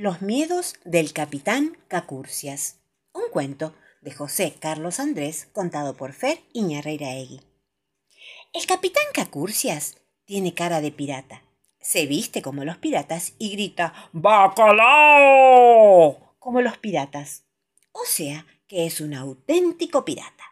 Los 0.00 0.22
miedos 0.22 0.76
del 0.86 1.12
capitán 1.12 1.76
Cacurcias. 1.86 2.78
Un 3.12 3.24
cuento 3.30 3.74
de 4.00 4.12
José 4.12 4.54
Carlos 4.58 4.98
Andrés 4.98 5.50
contado 5.52 5.94
por 5.94 6.14
Fer 6.14 6.40
Egui. 6.54 7.42
El 8.54 8.64
capitán 8.64 9.04
Cacurcias 9.12 9.98
tiene 10.24 10.54
cara 10.54 10.80
de 10.80 10.90
pirata. 10.90 11.42
Se 11.82 12.06
viste 12.06 12.40
como 12.40 12.64
los 12.64 12.78
piratas 12.78 13.34
y 13.36 13.50
grita 13.50 13.92
¡Bacalao! 14.14 15.36
como 16.38 16.62
los 16.62 16.78
piratas. 16.78 17.44
O 17.92 18.06
sea 18.06 18.46
que 18.68 18.86
es 18.86 19.02
un 19.02 19.12
auténtico 19.12 20.06
pirata. 20.06 20.44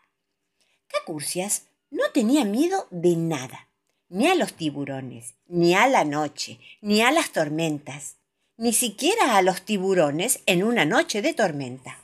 Cacurcias 0.88 1.68
no 1.88 2.10
tenía 2.12 2.44
miedo 2.44 2.86
de 2.90 3.16
nada, 3.16 3.70
ni 4.10 4.26
a 4.26 4.34
los 4.34 4.52
tiburones, 4.52 5.36
ni 5.46 5.74
a 5.74 5.88
la 5.88 6.04
noche, 6.04 6.60
ni 6.82 7.00
a 7.00 7.10
las 7.10 7.30
tormentas 7.30 8.18
ni 8.58 8.72
siquiera 8.72 9.36
a 9.36 9.42
los 9.42 9.62
tiburones 9.62 10.40
en 10.46 10.64
una 10.64 10.84
noche 10.84 11.22
de 11.22 11.32
tormenta. 11.32 12.02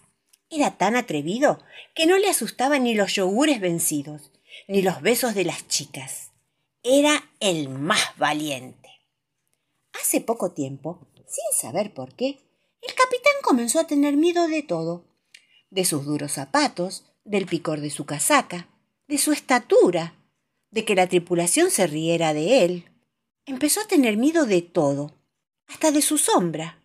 Era 0.48 0.78
tan 0.78 0.94
atrevido 0.94 1.60
que 1.94 2.06
no 2.06 2.16
le 2.16 2.28
asustaban 2.28 2.84
ni 2.84 2.94
los 2.94 3.14
yogures 3.14 3.60
vencidos, 3.60 4.30
ni 4.68 4.80
los 4.80 5.02
besos 5.02 5.34
de 5.34 5.44
las 5.44 5.66
chicas. 5.66 6.30
Era 6.84 7.28
el 7.40 7.68
más 7.68 8.16
valiente. 8.18 8.88
Hace 10.00 10.20
poco 10.20 10.52
tiempo, 10.52 11.08
sin 11.26 11.58
saber 11.60 11.92
por 11.92 12.14
qué, 12.14 12.38
el 12.82 12.94
capitán 12.94 13.34
comenzó 13.42 13.80
a 13.80 13.88
tener 13.88 14.16
miedo 14.16 14.46
de 14.46 14.62
todo, 14.62 15.04
de 15.70 15.84
sus 15.84 16.04
duros 16.04 16.32
zapatos, 16.32 17.04
del 17.24 17.46
picor 17.46 17.80
de 17.80 17.90
su 17.90 18.06
casaca, 18.06 18.68
de 19.08 19.18
su 19.18 19.32
estatura, 19.32 20.14
de 20.70 20.84
que 20.84 20.94
la 20.94 21.08
tripulación 21.08 21.72
se 21.72 21.88
riera 21.88 22.32
de 22.32 22.64
él. 22.64 22.92
Empezó 23.44 23.80
a 23.80 23.88
tener 23.88 24.16
miedo 24.16 24.46
de 24.46 24.62
todo, 24.62 25.12
hasta 25.66 25.90
de 25.90 26.02
su 26.02 26.18
sombra. 26.18 26.82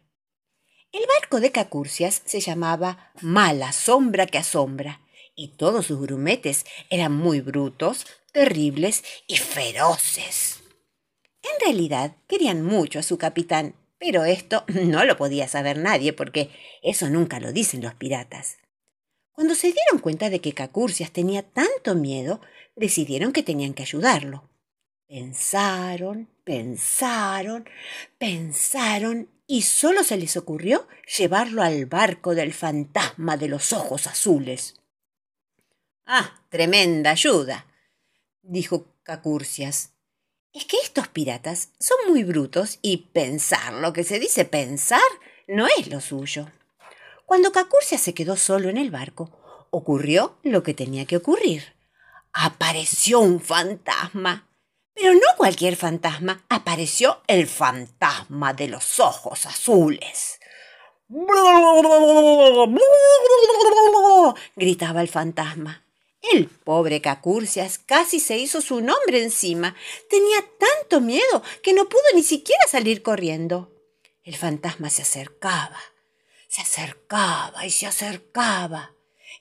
El 0.92 1.04
barco 1.20 1.40
de 1.40 1.52
Cacurcias 1.52 2.22
se 2.26 2.40
llamaba 2.40 3.12
Mala 3.21 3.71
Sombra 3.71 4.26
que 4.26 4.40
Asombra, 4.40 5.02
y 5.36 5.49
todos 5.49 5.86
sus 5.86 6.02
grumetes 6.02 6.66
eran 6.90 7.16
muy 7.16 7.41
brutos, 7.41 8.05
terribles 8.34 9.04
y 9.27 9.38
feroces. 9.38 10.60
En 11.41 11.66
realidad 11.66 12.18
querían 12.27 12.63
mucho 12.63 12.99
a 12.99 13.04
su 13.04 13.18
capitán, 13.18 13.76
pero 13.99 14.26
esto 14.26 14.63
no 14.68 15.05
lo 15.05 15.16
podía 15.18 15.48
saber 15.48 15.77
nadie, 15.77 16.14
porque 16.14 16.49
eso 16.82 17.10
nunca 17.10 17.40
lo 17.40 17.52
dicen 17.52 17.82
los 17.82 17.93
piratas. 17.93 18.58
Cuando 19.32 19.55
se 19.55 19.71
dieron 19.71 19.99
cuenta 20.02 20.30
de 20.30 20.41
que 20.41 20.54
Cacurcias 20.54 21.12
tenía 21.12 21.43
tanto 21.43 21.96
miedo, 21.96 22.41
decidieron 22.76 23.32
que 23.32 23.43
tenían 23.43 23.74
que 23.74 23.84
ayudarlo. 23.84 24.49
Pensaron, 25.08 26.30
pensaron, 26.50 27.70
pensaron 28.18 29.30
y 29.46 29.62
solo 29.62 30.04
se 30.04 30.18
les 30.18 30.36
ocurrió 30.36 30.88
llevarlo 31.16 31.62
al 31.62 31.86
barco 31.86 32.34
del 32.34 32.54
fantasma 32.54 33.38
de 33.38 33.48
los 33.48 33.72
ojos 33.72 34.08
azules. 34.08 34.82
Ah, 36.08 36.42
tremenda 36.50 37.12
ayuda, 37.12 37.68
dijo 38.42 38.88
Cacurcias. 39.04 39.92
Es 40.52 40.66
que 40.66 40.77
estos 40.77 41.08
piratas 41.10 41.70
son 41.80 41.98
muy 42.08 42.24
brutos 42.24 42.80
y 42.82 42.98
pensar 43.14 43.74
lo 43.74 43.94
que 43.94 44.04
se 44.04 44.18
dice 44.18 44.44
pensar 44.44 45.00
no 45.48 45.68
es 45.77 45.86
lo 45.86 46.02
suyo. 46.02 46.52
Cuando 47.27 47.52
Cacurcias 47.52 48.02
se 48.02 48.16
quedó 48.16 48.36
solo 48.36 48.70
en 48.70 48.77
el 48.77 48.90
barco, 48.90 49.68
ocurrió 49.70 50.40
lo 50.42 50.64
que 50.64 50.74
tenía 50.74 51.05
que 51.05 51.18
ocurrir. 51.18 51.76
Apareció 52.34 53.20
un 53.20 53.40
fantasma 53.40 54.49
pero 55.00 55.14
no 55.14 55.22
cualquier 55.38 55.78
fantasma, 55.78 56.44
apareció 56.50 57.22
el 57.28 57.48
fantasma 57.48 58.54
de 58.54 58.68
los 58.68 59.00
ojos 59.00 59.46
azules. 59.46 60.40
gritaba 64.58 65.02
el 65.02 65.08
fantasma. 65.08 65.86
El 66.22 66.47
pobre 66.47 67.00
Cacurcias 67.00 67.78
casi 67.78 68.20
se 68.20 68.38
hizo 68.38 68.59
su 68.59 68.82
nombre 68.82 69.24
encima. 69.24 69.74
Tenía 70.09 70.40
tanto 70.59 71.00
miedo 71.00 71.44
que 71.64 71.74
no 71.74 71.88
pudo 71.88 72.04
ni 72.14 72.24
siquiera 72.24 72.62
salir 72.68 73.02
corriendo. 73.02 73.72
El 74.24 74.36
fantasma 74.36 74.90
se 74.90 75.04
acercaba, 75.04 75.80
se 76.50 76.62
acercaba 76.62 77.66
y 77.66 77.72
se 77.72 77.88
acercaba. 77.88 78.92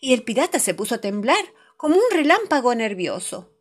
Y 0.00 0.14
el 0.14 0.22
pirata 0.22 0.60
se 0.60 0.74
puso 0.74 0.94
a 0.94 1.00
temblar 1.00 1.44
como 1.76 1.96
un 1.96 2.04
relámpago 2.12 2.72
nervioso. 2.76 3.57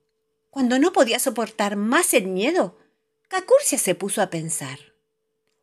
Cuando 0.57 0.79
no 0.79 0.91
podía 0.91 1.19
soportar 1.19 1.75
más 1.75 2.16
el 2.16 2.25
miedo, 2.25 2.79
Cacurcia 3.28 3.78
se 3.78 3.94
puso 3.94 4.23
a 4.23 4.31
pensar. 4.31 4.79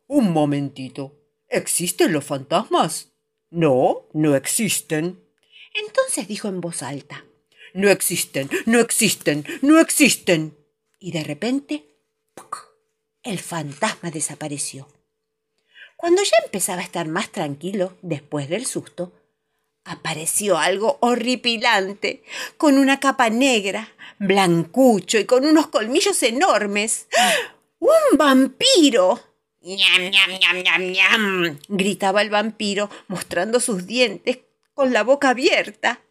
Un 0.07 0.31
momentito. 0.31 1.19
¿Existen 1.49 2.13
los 2.13 2.23
fantasmas? 2.23 3.11
No, 3.49 4.07
no 4.13 4.37
existen. 4.37 5.21
Entonces 5.73 6.29
dijo 6.29 6.47
en 6.47 6.61
voz 6.61 6.81
alta. 6.81 7.25
No 7.73 7.89
existen, 7.89 8.49
no 8.67 8.79
existen, 8.79 9.43
no 9.61 9.81
existen. 9.81 10.57
Y 10.97 11.11
de 11.11 11.25
repente, 11.25 11.99
el 13.21 13.39
fantasma 13.39 14.11
desapareció. 14.11 14.87
Cuando 15.97 16.23
ya 16.23 16.37
empezaba 16.45 16.79
a 16.79 16.85
estar 16.85 17.09
más 17.09 17.33
tranquilo 17.33 17.97
después 18.01 18.47
del 18.47 18.65
susto, 18.65 19.11
apareció 19.85 20.57
algo 20.57 20.97
horripilante, 20.99 22.23
con 22.57 22.77
una 22.77 22.99
capa 22.99 23.29
negra, 23.29 23.89
blancucho 24.19 25.17
y 25.19 25.25
con 25.25 25.45
unos 25.45 25.67
colmillos 25.67 26.21
enormes. 26.23 27.07
¡Un 27.79 28.17
vampiro! 28.17 29.21
¡Ñam, 29.61 30.11
ñam, 30.11 30.39
ñam, 30.39 30.63
ñam, 30.63 30.91
ñam! 30.91 31.59
gritaba 31.69 32.21
el 32.21 32.29
vampiro, 32.29 32.89
mostrando 33.07 33.59
sus 33.59 33.87
dientes 33.87 34.39
con 34.73 34.91
la 34.91 35.03
boca 35.03 35.29
abierta. 35.29 36.01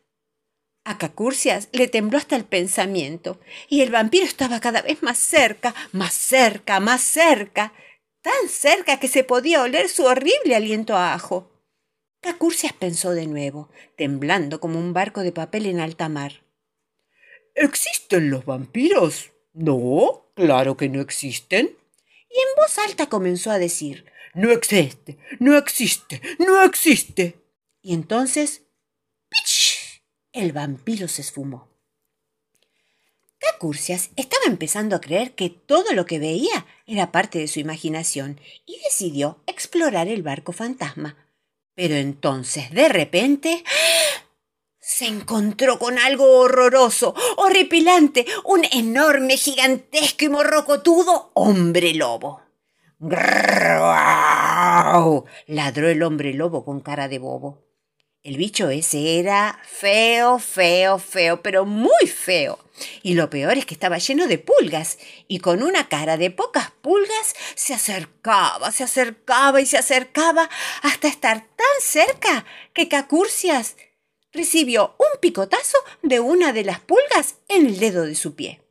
A 0.84 0.98
Cacurcias 0.98 1.68
le 1.72 1.88
tembló 1.88 2.18
hasta 2.18 2.36
el 2.36 2.44
pensamiento, 2.44 3.40
y 3.68 3.80
el 3.80 3.90
vampiro 3.90 4.24
estaba 4.24 4.60
cada 4.60 4.82
vez 4.82 5.02
más 5.02 5.18
cerca, 5.18 5.74
más 5.92 6.12
cerca, 6.12 6.78
más 6.80 7.00
cerca, 7.00 7.72
tan 8.22 8.48
cerca 8.48 8.98
que 8.98 9.08
se 9.08 9.24
podía 9.24 9.62
oler 9.62 9.88
su 9.88 10.04
horrible 10.04 10.54
aliento 10.54 10.94
a 10.96 11.14
ajo. 11.14 11.53
Cacurcias 12.24 12.72
pensó 12.72 13.10
de 13.10 13.26
nuevo, 13.26 13.68
temblando 13.98 14.58
como 14.58 14.78
un 14.78 14.94
barco 14.94 15.20
de 15.20 15.30
papel 15.30 15.66
en 15.66 15.78
alta 15.78 16.08
mar. 16.08 16.42
¿Existen 17.54 18.30
los 18.30 18.46
vampiros? 18.46 19.32
No, 19.52 20.30
claro 20.34 20.78
que 20.78 20.88
no 20.88 21.02
existen. 21.02 21.76
Y 22.30 22.34
en 22.34 22.56
voz 22.56 22.78
alta 22.78 23.10
comenzó 23.10 23.50
a 23.50 23.58
decir 23.58 24.06
No 24.32 24.50
existe, 24.52 25.18
no 25.38 25.54
existe, 25.54 26.22
no 26.38 26.62
existe. 26.62 27.36
Y 27.82 27.92
entonces 27.92 28.62
¡pich! 29.28 30.02
el 30.32 30.52
vampiro 30.52 31.08
se 31.08 31.20
esfumó. 31.20 31.68
Cacurcias 33.36 34.12
estaba 34.16 34.46
empezando 34.46 34.96
a 34.96 35.02
creer 35.02 35.34
que 35.34 35.50
todo 35.50 35.92
lo 35.92 36.06
que 36.06 36.18
veía 36.18 36.64
era 36.86 37.12
parte 37.12 37.38
de 37.38 37.48
su 37.48 37.60
imaginación 37.60 38.40
y 38.64 38.80
decidió 38.82 39.42
explorar 39.46 40.08
el 40.08 40.22
barco 40.22 40.52
fantasma 40.52 41.18
pero 41.74 41.94
entonces, 41.96 42.70
de 42.70 42.88
repente, 42.88 43.64
se 44.78 45.06
encontró 45.06 45.78
con 45.78 45.98
algo 45.98 46.38
horroroso, 46.38 47.14
horripilante, 47.36 48.26
un 48.44 48.64
enorme, 48.70 49.36
gigantesco 49.36 50.26
y 50.26 50.28
morrocotudo 50.28 51.32
hombre 51.34 51.94
lobo. 51.94 52.42
¡Grrrr! 52.98 53.74
ladró 55.46 55.88
el 55.88 56.02
hombre 56.02 56.32
lobo 56.32 56.64
con 56.64 56.80
cara 56.80 57.08
de 57.08 57.18
bobo. 57.18 57.64
El 58.24 58.38
bicho 58.38 58.70
ese 58.70 59.18
era 59.18 59.60
feo, 59.64 60.38
feo, 60.38 60.98
feo, 60.98 61.42
pero 61.42 61.66
muy 61.66 62.06
feo. 62.06 62.58
Y 63.02 63.12
lo 63.16 63.28
peor 63.28 63.58
es 63.58 63.66
que 63.66 63.74
estaba 63.74 63.98
lleno 63.98 64.26
de 64.26 64.38
pulgas, 64.38 64.98
y 65.28 65.40
con 65.40 65.62
una 65.62 65.90
cara 65.90 66.16
de 66.16 66.30
pocas 66.30 66.70
pulgas 66.80 67.34
se 67.54 67.74
acercaba, 67.74 68.72
se 68.72 68.82
acercaba 68.82 69.60
y 69.60 69.66
se 69.66 69.76
acercaba 69.76 70.48
hasta 70.80 71.06
estar 71.06 71.40
tan 71.40 71.80
cerca 71.82 72.46
que 72.72 72.88
Cacurcias 72.88 73.76
recibió 74.32 74.96
un 74.98 75.20
picotazo 75.20 75.76
de 76.02 76.20
una 76.20 76.54
de 76.54 76.64
las 76.64 76.80
pulgas 76.80 77.34
en 77.48 77.66
el 77.66 77.78
dedo 77.78 78.06
de 78.06 78.14
su 78.14 78.34
pie. 78.34 78.62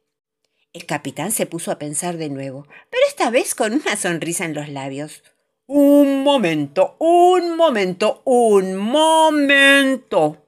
El 0.73 0.87
capitán 0.87 1.31
se 1.31 1.45
puso 1.45 1.69
a 1.69 1.77
pensar 1.77 2.17
de 2.17 2.29
nuevo, 2.29 2.67
pero 2.89 3.03
esta 3.07 3.29
vez 3.29 3.53
con 3.53 3.73
una 3.73 3.97
sonrisa 3.97 4.45
en 4.45 4.55
los 4.55 4.67
labios. 4.67 5.21
Un 5.65 6.23
momento, 6.23 6.97
un 6.99 7.55
momento, 7.55 8.21
un 8.25 8.75
momento. 8.75 10.45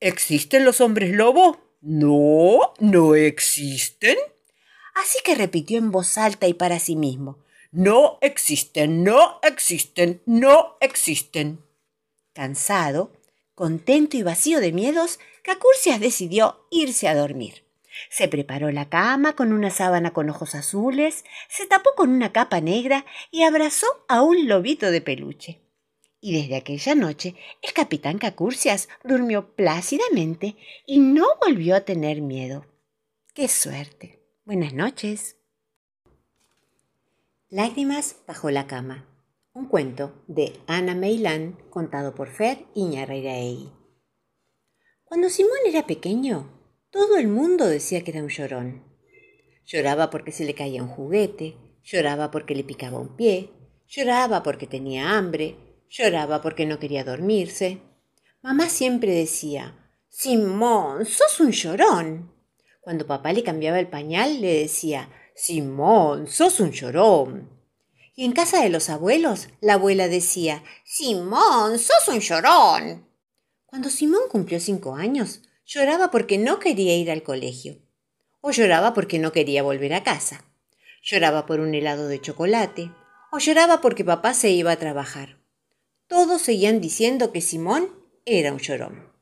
¿Existen 0.00 0.64
los 0.64 0.80
hombres 0.80 1.14
lobo? 1.14 1.76
No, 1.80 2.74
no 2.80 3.14
existen. 3.14 4.16
Así 4.94 5.18
que 5.24 5.36
repitió 5.36 5.78
en 5.78 5.92
voz 5.92 6.18
alta 6.18 6.48
y 6.48 6.54
para 6.54 6.80
sí 6.80 6.96
mismo. 6.96 7.44
No 7.70 8.18
existen, 8.22 9.04
no 9.04 9.38
existen, 9.42 10.20
no 10.26 10.78
existen. 10.80 11.64
Cansado, 12.32 13.12
contento 13.54 14.16
y 14.16 14.24
vacío 14.24 14.60
de 14.60 14.72
miedos, 14.72 15.20
Cacurcias 15.42 16.00
decidió 16.00 16.66
irse 16.70 17.06
a 17.06 17.14
dormir. 17.14 17.63
Se 18.10 18.28
preparó 18.28 18.70
la 18.70 18.88
cama 18.88 19.34
con 19.34 19.52
una 19.52 19.70
sábana 19.70 20.12
con 20.12 20.30
ojos 20.30 20.54
azules, 20.54 21.24
se 21.48 21.66
tapó 21.66 21.90
con 21.96 22.10
una 22.10 22.32
capa 22.32 22.60
negra 22.60 23.04
y 23.30 23.42
abrazó 23.42 23.86
a 24.08 24.22
un 24.22 24.48
lobito 24.48 24.90
de 24.90 25.00
peluche. 25.00 25.60
Y 26.20 26.40
desde 26.40 26.56
aquella 26.56 26.94
noche 26.94 27.34
el 27.60 27.72
capitán 27.72 28.18
Cacurcias 28.18 28.88
durmió 29.02 29.54
plácidamente 29.54 30.56
y 30.86 30.98
no 30.98 31.26
volvió 31.44 31.76
a 31.76 31.82
tener 31.82 32.22
miedo. 32.22 32.66
¡Qué 33.34 33.48
suerte! 33.48 34.20
Buenas 34.44 34.72
noches. 34.72 35.36
Lágrimas 37.50 38.16
bajo 38.26 38.50
la 38.50 38.66
cama. 38.66 39.06
Un 39.52 39.68
cuento 39.68 40.24
de 40.26 40.58
Ana 40.66 40.94
Meilán 40.94 41.58
contado 41.70 42.14
por 42.14 42.28
Fer 42.28 42.66
Iñarreiraegui. 42.74 43.70
Cuando 45.04 45.28
Simón 45.28 45.58
era 45.66 45.86
pequeño, 45.86 46.63
todo 46.94 47.16
el 47.16 47.26
mundo 47.26 47.66
decía 47.66 48.04
que 48.04 48.12
era 48.12 48.22
un 48.22 48.28
llorón. 48.28 48.84
Lloraba 49.66 50.10
porque 50.10 50.30
se 50.30 50.44
le 50.44 50.54
caía 50.54 50.80
un 50.80 50.88
juguete, 50.88 51.56
lloraba 51.82 52.30
porque 52.30 52.54
le 52.54 52.62
picaba 52.62 53.00
un 53.00 53.16
pie, 53.16 53.50
lloraba 53.88 54.44
porque 54.44 54.68
tenía 54.68 55.18
hambre, 55.18 55.56
lloraba 55.88 56.40
porque 56.40 56.66
no 56.66 56.78
quería 56.78 57.02
dormirse. 57.02 57.80
Mamá 58.42 58.68
siempre 58.68 59.10
decía, 59.10 59.76
Simón, 60.08 61.04
sos 61.04 61.40
un 61.40 61.50
llorón. 61.50 62.32
Cuando 62.80 63.08
papá 63.08 63.32
le 63.32 63.42
cambiaba 63.42 63.80
el 63.80 63.88
pañal, 63.88 64.40
le 64.40 64.60
decía, 64.60 65.10
Simón, 65.34 66.28
sos 66.28 66.60
un 66.60 66.70
llorón. 66.70 67.50
Y 68.14 68.24
en 68.24 68.30
casa 68.30 68.62
de 68.62 68.68
los 68.68 68.88
abuelos, 68.88 69.48
la 69.60 69.74
abuela 69.74 70.06
decía, 70.06 70.62
Simón, 70.84 71.76
sos 71.76 72.06
un 72.06 72.20
llorón. 72.20 73.08
Cuando 73.66 73.90
Simón 73.90 74.28
cumplió 74.30 74.60
cinco 74.60 74.94
años, 74.94 75.42
lloraba 75.64 76.10
porque 76.10 76.38
no 76.38 76.58
quería 76.58 76.96
ir 76.96 77.10
al 77.10 77.22
colegio. 77.22 77.78
O 78.40 78.50
lloraba 78.50 78.94
porque 78.94 79.18
no 79.18 79.32
quería 79.32 79.62
volver 79.62 79.94
a 79.94 80.02
casa. 80.02 80.44
Lloraba 81.02 81.46
por 81.46 81.60
un 81.60 81.74
helado 81.74 82.08
de 82.08 82.20
chocolate. 82.20 82.90
O 83.32 83.38
lloraba 83.38 83.80
porque 83.80 84.04
papá 84.04 84.34
se 84.34 84.50
iba 84.50 84.72
a 84.72 84.78
trabajar. 84.78 85.38
Todos 86.06 86.42
seguían 86.42 86.80
diciendo 86.80 87.32
que 87.32 87.40
Simón 87.40 87.90
era 88.24 88.52
un 88.52 88.58
llorón. 88.58 89.12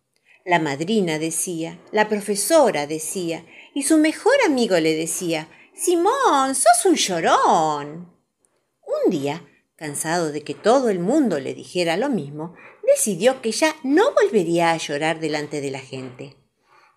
La 0.45 0.59
madrina 0.59 1.21
decía, 1.21 1.79
la 1.93 2.09
profesora 2.09 2.89
decía, 2.89 3.47
y 3.75 3.85
su 3.85 3.99
mejor 3.99 4.35
amigo 4.45 4.77
le 4.81 4.95
decía, 4.95 5.49
Simón, 5.75 6.55
sos 6.55 6.85
un 6.85 6.97
llorón. 6.97 8.13
Un 8.85 9.11
día, 9.11 9.47
cansado 9.83 10.31
de 10.31 10.45
que 10.45 10.55
todo 10.55 10.91
el 10.91 11.01
mundo 11.01 11.41
le 11.41 11.55
dijera 11.55 11.97
lo 11.97 12.09
mismo, 12.09 12.55
decidió 12.87 13.43
que 13.43 13.51
ya 13.51 13.75
no 13.83 14.13
volvería 14.13 14.71
a 14.71 14.77
llorar 14.77 15.19
delante 15.19 15.61
de 15.61 15.73
la 15.73 15.81
gente. 15.81 16.37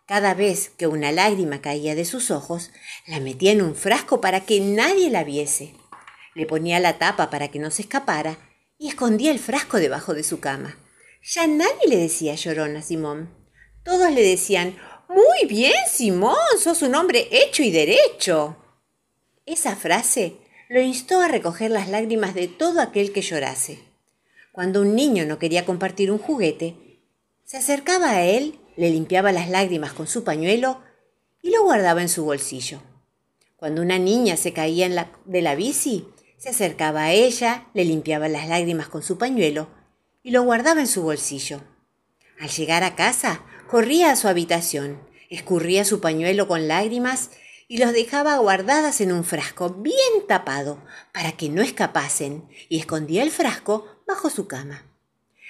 Cada 0.06 0.36
vez 0.36 0.70
que 0.70 0.86
una 0.86 1.12
lágrima 1.12 1.62
caía 1.62 1.96
de 1.96 2.06
sus 2.06 2.30
ojos, 2.30 2.70
la 3.08 3.20
metía 3.20 3.54
en 3.54 3.64
un 3.64 3.74
frasco 3.74 4.22
para 4.22 4.42
que 4.42 4.60
nadie 4.60 5.10
la 5.10 5.24
viese. 5.24 5.74
Le 6.36 6.46
ponía 6.46 6.80
la 6.80 7.00
tapa 7.00 7.32
para 7.32 7.48
que 7.48 7.58
no 7.58 7.72
se 7.72 7.82
escapara 7.82 8.38
y 8.78 8.88
escondía 8.90 9.32
el 9.32 9.40
frasco 9.40 9.78
debajo 9.78 10.14
de 10.14 10.22
su 10.24 10.40
cama. 10.40 10.78
Ya 11.24 11.48
nadie 11.48 11.88
le 11.88 11.98
decía 11.98 12.36
llorón 12.36 12.78
a 12.78 12.84
Simón. 12.84 13.34
Todos 13.84 14.12
le 14.12 14.22
decían, 14.22 14.78
Muy 15.10 15.48
bien, 15.50 15.74
Simón, 15.92 16.36
sos 16.60 16.84
un 16.84 16.94
hombre 16.94 17.30
hecho 17.32 17.64
y 17.64 17.72
derecho. 17.72 18.58
Esa 19.44 19.76
frase 19.76 20.45
lo 20.68 20.82
instó 20.82 21.22
a 21.22 21.28
recoger 21.28 21.72
las 21.72 21.90
lágrimas 21.90 22.34
de 22.34 22.48
todo 22.48 22.82
aquel 22.82 23.12
que 23.12 23.22
llorase. 23.22 23.80
Cuando 24.52 24.82
un 24.82 24.96
niño 24.96 25.26
no 25.26 25.38
quería 25.38 25.66
compartir 25.66 26.12
un 26.12 26.18
juguete, 26.18 26.76
se 27.44 27.58
acercaba 27.58 28.12
a 28.12 28.24
él, 28.24 28.60
le 28.76 28.90
limpiaba 28.90 29.32
las 29.32 29.50
lágrimas 29.50 29.94
con 29.94 30.08
su 30.08 30.24
pañuelo 30.24 30.82
y 31.42 31.52
lo 31.52 31.64
guardaba 31.64 32.02
en 32.02 32.10
su 32.10 32.26
bolsillo. 32.26 32.82
Cuando 33.56 33.82
una 33.82 34.00
niña 34.00 34.38
se 34.38 34.54
caía 34.54 34.86
en 34.86 34.96
la, 34.96 35.12
de 35.26 35.42
la 35.42 35.56
bici, 35.56 36.08
se 36.38 36.50
acercaba 36.50 37.04
a 37.04 37.14
ella, 37.14 37.68
le 37.74 37.86
limpiaba 37.86 38.28
las 38.28 38.48
lágrimas 38.48 38.88
con 38.88 39.04
su 39.04 39.18
pañuelo 39.18 39.70
y 40.24 40.32
lo 40.32 40.44
guardaba 40.44 40.82
en 40.82 40.88
su 40.88 41.04
bolsillo. 41.04 41.62
Al 42.40 42.50
llegar 42.50 42.84
a 42.84 42.96
casa, 42.96 43.44
corría 43.70 44.12
a 44.12 44.16
su 44.16 44.28
habitación, 44.28 45.00
escurría 45.30 45.86
su 45.86 46.02
pañuelo 46.02 46.48
con 46.48 46.68
lágrimas 46.68 47.30
y 47.68 47.78
los 47.78 47.94
dejaba 47.94 48.38
guardadas 48.38 49.02
en 49.02 49.12
un 49.12 49.24
frasco 49.24 49.70
bien 49.70 50.28
tapado 50.28 50.84
para 51.14 51.32
que 51.32 51.50
no 51.50 51.62
escapasen 51.62 52.48
y 52.70 52.80
escondía 52.80 53.24
el 53.24 53.32
frasco 53.32 53.88
bajo 54.06 54.30
su 54.30 54.48
cama. 54.48 54.86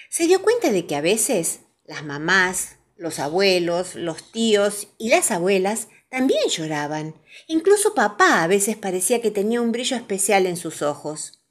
Se 0.09 0.27
dio 0.27 0.41
cuenta 0.41 0.71
de 0.71 0.85
que 0.85 0.95
a 0.95 1.01
veces 1.01 1.61
las 1.85 2.05
mamás, 2.05 2.77
los 2.97 3.19
abuelos, 3.19 3.95
los 3.95 4.31
tíos 4.31 4.87
y 4.97 5.09
las 5.09 5.31
abuelas 5.31 5.89
también 6.09 6.47
lloraban. 6.47 7.15
Incluso 7.47 7.93
papá 7.93 8.43
a 8.43 8.47
veces 8.47 8.77
parecía 8.77 9.21
que 9.21 9.31
tenía 9.31 9.59
un 9.59 9.71
brillo 9.71 9.97
especial 9.97 10.45
en 10.45 10.55
sus 10.55 10.81
ojos. 10.81 11.41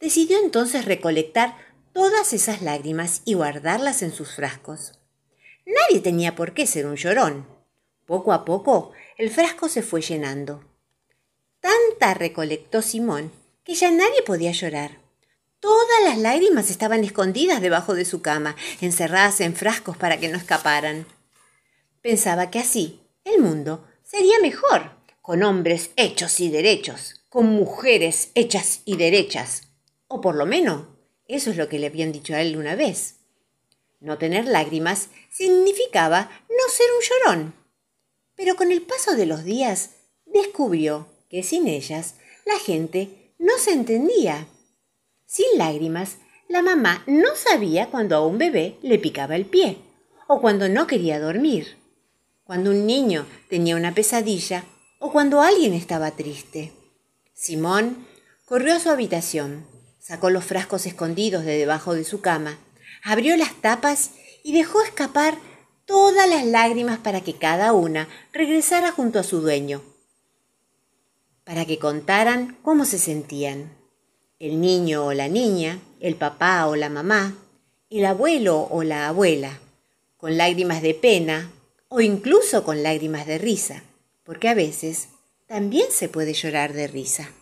Decidió 0.00 0.38
entonces 0.42 0.86
recolectar 0.86 1.56
todas 1.92 2.32
esas 2.32 2.62
lágrimas 2.62 3.20
y 3.26 3.34
guardarlas 3.34 4.02
en 4.02 4.12
sus 4.12 4.34
frascos. 4.34 4.98
Nadie 5.66 6.00
tenía 6.00 6.34
por 6.34 6.54
qué 6.54 6.66
ser 6.66 6.86
un 6.86 6.96
llorón. 6.96 7.46
Poco 8.06 8.32
a 8.32 8.44
poco 8.44 8.92
el 9.20 9.28
frasco 9.28 9.68
se 9.68 9.82
fue 9.82 10.00
llenando. 10.00 10.64
Tanta 11.60 12.14
recolectó 12.14 12.80
Simón 12.80 13.30
que 13.64 13.74
ya 13.74 13.90
nadie 13.90 14.22
podía 14.22 14.50
llorar. 14.52 14.98
Todas 15.60 16.02
las 16.04 16.16
lágrimas 16.16 16.70
estaban 16.70 17.04
escondidas 17.04 17.60
debajo 17.60 17.92
de 17.92 18.06
su 18.06 18.22
cama, 18.22 18.56
encerradas 18.80 19.42
en 19.42 19.54
frascos 19.54 19.98
para 19.98 20.18
que 20.18 20.30
no 20.30 20.38
escaparan. 20.38 21.06
Pensaba 22.00 22.50
que 22.50 22.60
así 22.60 23.02
el 23.24 23.42
mundo 23.42 23.86
sería 24.04 24.38
mejor, 24.40 24.92
con 25.20 25.42
hombres 25.42 25.90
hechos 25.96 26.40
y 26.40 26.48
derechos, 26.48 27.20
con 27.28 27.44
mujeres 27.44 28.30
hechas 28.34 28.80
y 28.86 28.96
derechas. 28.96 29.64
O 30.08 30.22
por 30.22 30.34
lo 30.34 30.46
menos, 30.46 30.86
eso 31.28 31.50
es 31.50 31.58
lo 31.58 31.68
que 31.68 31.78
le 31.78 31.88
habían 31.88 32.10
dicho 32.10 32.34
a 32.34 32.40
él 32.40 32.56
una 32.56 32.74
vez. 32.74 33.16
No 34.00 34.16
tener 34.16 34.46
lágrimas 34.46 35.08
significaba 35.30 36.30
no 36.48 36.72
ser 36.72 36.86
un 36.96 37.02
llorón. 37.02 37.59
Pero 38.40 38.56
con 38.56 38.72
el 38.72 38.80
paso 38.80 39.16
de 39.16 39.26
los 39.26 39.44
días 39.44 39.90
descubrió 40.24 41.08
que 41.28 41.42
sin 41.42 41.68
ellas 41.68 42.14
la 42.46 42.58
gente 42.58 43.34
no 43.38 43.58
se 43.58 43.72
entendía. 43.72 44.46
Sin 45.26 45.58
lágrimas, 45.58 46.16
la 46.48 46.62
mamá 46.62 47.04
no 47.06 47.36
sabía 47.36 47.90
cuando 47.90 48.16
a 48.16 48.26
un 48.26 48.38
bebé 48.38 48.78
le 48.80 48.98
picaba 48.98 49.36
el 49.36 49.44
pie 49.44 49.76
o 50.26 50.40
cuando 50.40 50.70
no 50.70 50.86
quería 50.86 51.20
dormir, 51.20 51.76
cuando 52.42 52.70
un 52.70 52.86
niño 52.86 53.26
tenía 53.50 53.76
una 53.76 53.94
pesadilla 53.94 54.64
o 55.00 55.12
cuando 55.12 55.42
alguien 55.42 55.74
estaba 55.74 56.12
triste. 56.12 56.72
Simón 57.34 58.06
corrió 58.46 58.74
a 58.74 58.80
su 58.80 58.88
habitación, 58.88 59.66
sacó 59.98 60.30
los 60.30 60.46
frascos 60.46 60.86
escondidos 60.86 61.44
de 61.44 61.58
debajo 61.58 61.94
de 61.94 62.04
su 62.04 62.22
cama, 62.22 62.58
abrió 63.04 63.36
las 63.36 63.60
tapas 63.60 64.12
y 64.42 64.54
dejó 64.54 64.80
escapar 64.80 65.36
todas 65.90 66.28
las 66.28 66.46
lágrimas 66.46 67.00
para 67.00 67.20
que 67.20 67.34
cada 67.34 67.72
una 67.72 68.08
regresara 68.32 68.92
junto 68.92 69.18
a 69.18 69.24
su 69.24 69.40
dueño, 69.40 69.82
para 71.42 71.64
que 71.64 71.80
contaran 71.80 72.56
cómo 72.62 72.84
se 72.84 72.96
sentían. 72.96 73.72
El 74.38 74.60
niño 74.60 75.06
o 75.06 75.12
la 75.14 75.26
niña, 75.26 75.80
el 75.98 76.14
papá 76.14 76.68
o 76.68 76.76
la 76.76 76.90
mamá, 76.90 77.36
el 77.90 78.06
abuelo 78.06 78.68
o 78.70 78.84
la 78.84 79.08
abuela, 79.08 79.58
con 80.16 80.36
lágrimas 80.36 80.80
de 80.80 80.94
pena 80.94 81.50
o 81.88 82.00
incluso 82.00 82.62
con 82.62 82.84
lágrimas 82.84 83.26
de 83.26 83.38
risa, 83.38 83.82
porque 84.22 84.48
a 84.48 84.54
veces 84.54 85.08
también 85.48 85.88
se 85.90 86.08
puede 86.08 86.34
llorar 86.34 86.72
de 86.72 86.86
risa. 86.86 87.32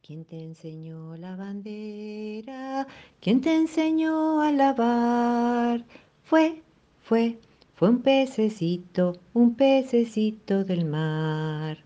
¿Quién 0.00 0.24
te 0.24 0.42
enseñó 0.42 1.14
la 1.18 1.36
bandera? 1.36 2.86
¿Quién 3.20 3.42
te 3.42 3.54
enseñó 3.54 4.40
a 4.40 4.50
lavar? 4.50 5.84
Fue 6.24 6.62
fue, 7.08 7.38
fue 7.76 7.88
un 7.90 8.02
pececito, 8.02 9.12
un 9.32 9.54
pececito 9.54 10.64
del 10.64 10.84
mar. 10.86 11.78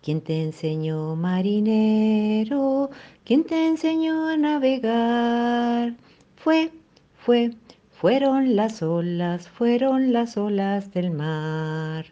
¿Quién 0.00 0.22
te 0.22 0.40
enseñó, 0.40 1.16
marinero? 1.16 2.88
¿Quién 3.24 3.44
te 3.44 3.66
enseñó 3.66 4.26
a 4.26 4.38
navegar? 4.38 5.96
Fue, 6.36 6.72
fue, 7.14 7.50
fueron 7.90 8.56
las 8.56 8.82
olas, 8.82 9.50
fueron 9.50 10.14
las 10.14 10.38
olas 10.38 10.90
del 10.94 11.10
mar. 11.10 12.06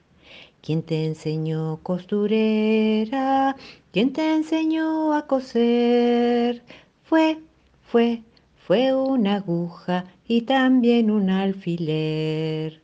¿Quién 0.61 0.83
te 0.83 1.07
enseñó, 1.07 1.81
costurera? 1.83 3.57
¿Quién 3.93 4.13
te 4.13 4.35
enseñó 4.35 5.15
a 5.15 5.27
coser? 5.27 6.63
Fue, 7.03 7.39
fue, 7.81 8.23
fue 8.67 8.95
una 8.95 9.37
aguja 9.37 10.05
y 10.35 10.41
también 10.41 11.11
un 11.11 11.29
alfiler. 11.29 12.81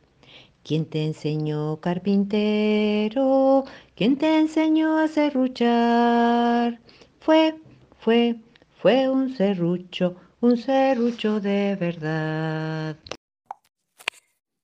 ¿Quién 0.63 0.85
te 0.85 1.03
enseñó, 1.03 1.81
carpintero? 1.81 3.63
¿Quién 3.95 4.19
te 4.19 4.37
enseñó 4.37 4.99
a 4.99 5.07
serruchar? 5.07 6.79
Fue, 7.19 7.59
fue, 7.97 8.35
fue 8.77 9.09
un 9.09 9.35
serrucho, 9.35 10.15
un 10.41 10.57
serrucho 10.57 11.39
de 11.39 11.75
verdad. 11.75 12.97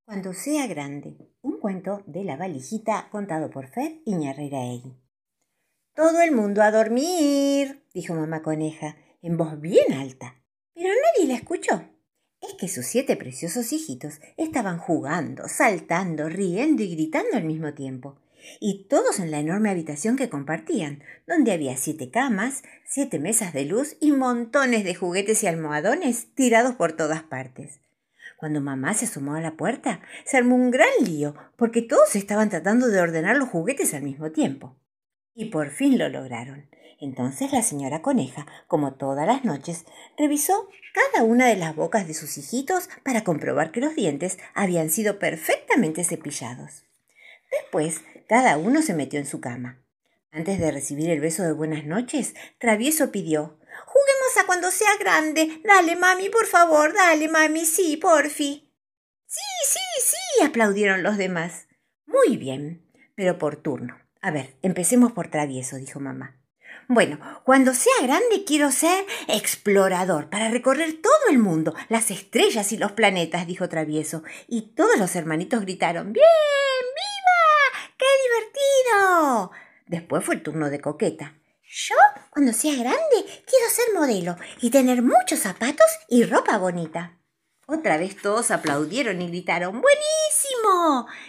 Cuando 0.06 0.34
sea 0.34 0.68
grande, 0.68 1.18
un 1.42 1.60
cuento 1.60 2.04
de 2.06 2.24
la 2.24 2.38
valijita 2.38 3.10
contado 3.10 3.50
por 3.50 3.66
Fer 3.66 4.04
Iñarreiraegui. 4.06 4.94
Todo 5.96 6.22
el 6.22 6.34
mundo 6.34 6.62
a 6.62 6.70
dormir, 6.70 7.84
dijo 7.96 8.14
mamá 8.14 8.44
coneja, 8.44 8.96
en 9.24 9.38
voz 9.38 9.60
bien 9.60 9.92
alta. 9.94 10.36
Pero 10.76 10.90
nadie 10.90 11.28
la 11.28 11.40
escuchó. 11.40 11.95
Que 12.58 12.68
sus 12.70 12.86
siete 12.86 13.18
preciosos 13.18 13.74
hijitos 13.74 14.22
estaban 14.38 14.78
jugando, 14.78 15.48
saltando, 15.48 16.30
riendo 16.30 16.84
y 16.84 16.96
gritando 16.96 17.36
al 17.36 17.44
mismo 17.44 17.74
tiempo. 17.74 18.16
Y 18.60 18.86
todos 18.88 19.20
en 19.20 19.32
la 19.32 19.40
enorme 19.40 19.70
habitación 19.70 20.16
que 20.16 20.30
compartían, 20.30 21.04
donde 21.28 21.52
había 21.52 21.76
siete 21.76 22.10
camas, 22.12 22.64
siete 22.88 23.20
mesas 23.20 23.54
de 23.54 23.66
luz 23.66 23.98
y 24.00 24.12
montones 24.12 24.84
de 24.84 24.96
juguetes 24.96 25.44
y 25.44 25.48
almohadones 25.48 26.34
tirados 26.34 26.76
por 26.76 26.94
todas 26.94 27.24
partes. 27.24 27.82
Cuando 28.38 28.62
mamá 28.62 28.94
se 28.94 29.06
asomó 29.06 29.36
a 29.36 29.42
la 29.42 29.58
puerta, 29.58 30.02
se 30.26 30.38
armó 30.38 30.56
un 30.56 30.72
gran 30.72 30.90
lío, 31.04 31.36
porque 31.58 31.82
todos 31.82 32.16
estaban 32.16 32.50
tratando 32.50 32.88
de 32.88 33.02
ordenar 33.02 33.38
los 33.38 33.50
juguetes 33.50 33.94
al 33.94 34.04
mismo 34.04 34.32
tiempo. 34.32 34.76
Y 35.36 35.46
por 35.46 35.70
fin 35.70 35.98
lo 35.98 36.08
lograron. 36.10 36.70
Entonces 37.00 37.52
la 37.52 37.62
señora 37.62 38.02
coneja, 38.02 38.48
como 38.68 38.94
todas 38.94 39.28
las 39.28 39.44
noches, 39.44 39.86
revisó 40.18 40.70
cada 40.94 41.26
una 41.26 41.48
de 41.48 41.58
las 41.58 41.76
bocas 41.76 42.08
de 42.08 42.14
sus 42.14 42.38
hijitos 42.38 42.90
para 43.04 43.26
comprobar 43.26 43.72
que 43.72 43.82
los 43.82 43.96
dientes 43.96 44.38
habían 44.54 44.90
sido 44.90 45.20
perfectamente 45.20 46.06
cepillados. 46.06 46.86
Después, 47.52 48.02
cada 48.30 48.58
uno 48.58 48.82
se 48.82 48.94
metió 48.94 49.20
en 49.20 49.26
su 49.26 49.42
cama. 49.42 49.84
Antes 50.32 50.58
de 50.58 50.72
recibir 50.72 51.10
el 51.10 51.20
beso 51.20 51.44
de 51.44 51.52
buenas 51.52 51.86
noches, 51.86 52.34
Travieso 52.60 53.12
pidió 53.12 53.60
Juguemos 53.86 54.38
a 54.42 54.46
cuando 54.46 54.72
sea 54.72 54.98
grande. 55.00 55.62
Dale, 55.66 55.96
mami, 55.96 56.30
por 56.30 56.46
favor, 56.46 56.94
dale, 56.94 57.28
mami, 57.28 57.66
sí, 57.66 57.98
porfi. 57.98 58.72
Sí, 59.26 59.42
sí, 59.68 59.80
sí, 60.00 60.46
aplaudieron 60.46 61.04
los 61.04 61.18
demás. 61.18 61.68
Muy 62.06 62.38
bien, 62.38 62.90
pero 63.16 63.38
por 63.38 63.58
turno. 63.58 64.05
A 64.26 64.32
ver, 64.32 64.58
empecemos 64.64 65.12
por 65.12 65.28
Travieso, 65.28 65.76
dijo 65.76 66.00
mamá. 66.00 66.42
Bueno, 66.88 67.20
cuando 67.44 67.76
sea 67.76 67.94
grande 68.02 68.44
quiero 68.44 68.72
ser 68.72 69.06
explorador 69.28 70.32
para 70.32 70.50
recorrer 70.50 71.00
todo 71.00 71.30
el 71.30 71.38
mundo, 71.38 71.76
las 71.90 72.10
estrellas 72.10 72.72
y 72.72 72.78
los 72.78 72.94
planetas, 72.94 73.46
dijo 73.46 73.70
Travieso. 73.70 74.24
Y 74.48 74.74
todos 74.74 74.98
los 74.98 75.16
hermanitos 75.16 75.62
gritaron 75.62 76.12
¡Bien! 76.12 76.26
¡Viva! 76.96 77.94
¡Qué 78.00 78.06
divertido! 78.26 79.52
Después 79.86 80.26
fue 80.26 80.34
el 80.34 80.42
turno 80.42 80.72
de 80.72 80.82
Coqueta. 80.82 81.36
Yo, 81.62 81.96
cuando 82.32 82.52
sea 82.52 82.74
grande, 82.74 83.44
quiero 83.46 83.70
ser 83.70 83.94
modelo 83.94 84.38
y 84.60 84.72
tener 84.72 85.04
muchos 85.04 85.38
zapatos 85.38 85.86
y 86.10 86.24
ropa 86.24 86.58
bonita. 86.58 87.20
Otra 87.68 87.98
vez 87.98 88.20
todos 88.20 88.50
aplaudieron 88.50 89.22
y 89.22 89.28
gritaron 89.28 89.82
¡Buenísimo! 89.82 90.35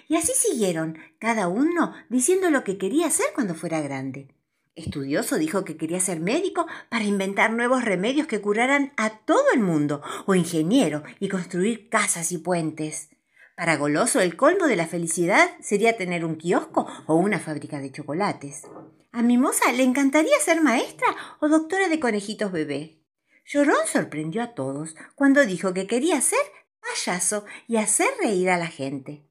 Y 0.09 0.16
así 0.16 0.33
siguieron, 0.35 0.99
cada 1.19 1.49
uno 1.49 1.95
diciendo 2.09 2.50
lo 2.50 2.64
que 2.64 2.78
quería 2.78 3.07
hacer 3.07 3.26
cuando 3.35 3.55
fuera 3.55 3.81
grande. 3.81 4.28
Estudioso 4.75 5.37
dijo 5.37 5.64
que 5.64 5.76
quería 5.76 6.00
ser 6.00 6.21
médico 6.21 6.66
para 6.90 7.05
inventar 7.05 7.50
nuevos 7.52 7.85
remedios 7.85 8.26
que 8.26 8.43
curaran 8.43 8.93
a 8.97 9.19
todo 9.21 9.45
el 9.55 9.61
mundo, 9.61 10.02
o 10.26 10.35
ingeniero 10.35 11.02
y 11.19 11.28
construir 11.28 11.88
casas 11.88 12.31
y 12.31 12.38
puentes. 12.38 13.09
Para 13.57 13.78
Goloso 13.78 14.21
el 14.21 14.37
colmo 14.37 14.66
de 14.66 14.76
la 14.76 14.87
felicidad 14.87 15.49
sería 15.61 15.97
tener 15.97 16.26
un 16.26 16.37
kiosco 16.37 16.87
o 17.07 17.14
una 17.14 17.38
fábrica 17.38 17.81
de 17.81 17.90
chocolates. 17.90 18.64
A 19.12 19.23
Mimosa 19.23 19.73
le 19.73 19.83
encantaría 19.83 20.38
ser 20.40 20.61
maestra 20.61 21.09
o 21.40 21.49
doctora 21.49 21.88
de 21.88 21.99
conejitos 21.99 22.52
bebé. 22.52 23.00
Llorón 23.47 23.87
sorprendió 23.87 24.43
a 24.43 24.55
todos 24.55 24.95
cuando 25.14 25.47
dijo 25.47 25.73
que 25.73 25.87
quería 25.87 26.21
ser 26.21 26.40
payaso 26.83 27.47
y 27.66 27.78
hacer 27.78 28.09
reír 28.21 28.50
a 28.50 28.59
la 28.59 28.66
gente. 28.66 29.25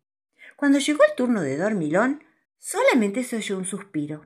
Cuando 0.56 0.80
llegó 0.80 1.04
el 1.04 1.16
turno 1.16 1.42
de 1.42 1.58
Dormilón, 1.58 2.24
solamente 2.58 3.24
se 3.24 3.38
oyó 3.38 3.58
un 3.58 3.66
suspiro. 3.66 4.26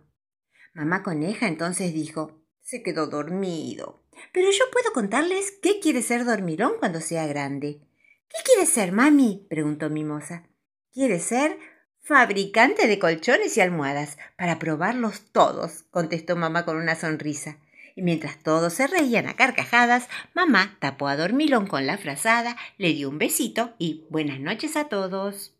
Mamá 0.74 1.03
Coneja 1.03 1.48
entonces 1.48 1.93
dijo 1.93 2.43
Se 2.62 2.83
quedó 2.83 3.07
dormido. 3.07 4.03
Pero 4.33 4.51
yo 4.51 4.65
puedo 4.71 4.91
contarles 4.93 5.51
qué 5.62 5.79
quiere 5.79 6.01
ser 6.01 6.25
dormirón 6.25 6.74
cuando 6.79 7.01
sea 7.01 7.25
grande. 7.25 7.81
¿Qué 8.27 8.38
quiere 8.45 8.65
ser, 8.65 8.91
mami? 8.91 9.48
preguntó 9.50 9.89
Mimosa. 9.89 10.48
Quiere 10.91 11.19
ser 11.19 11.57
fabricante 12.01 12.88
de 12.88 13.00
colchones 13.00 13.55
y 13.57 13.62
almohadas, 13.62 14.17
para 14.38 14.59
probarlos 14.59 15.31
todos, 15.31 15.83
contestó 15.91 16.36
mamá 16.36 16.65
con 16.65 16.77
una 16.77 16.95
sonrisa. 16.95 17.59
Y 17.95 18.01
mientras 18.01 18.41
todos 18.41 18.74
se 18.74 18.88
reían 18.88 19.27
a 19.27 19.36
carcajadas, 19.36 20.07
mamá 20.33 20.77
tapó 20.79 21.07
a 21.07 21.17
Dormilón 21.17 21.67
con 21.67 21.86
la 21.86 21.98
frazada, 21.98 22.55
le 22.77 22.93
dio 22.93 23.09
un 23.09 23.17
besito 23.17 23.74
y 23.77 24.07
buenas 24.09 24.39
noches 24.39 24.75
a 24.75 24.89
todos. 24.89 25.58